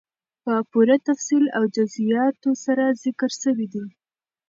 په 0.43 0.53
پوره 0.71 0.97
تفصيل 1.07 1.45
او 1.57 1.63
جزئياتو 1.75 2.51
سره 2.65 2.83
ذکر 3.03 3.31
سوي 3.43 3.67
دي، 3.73 3.85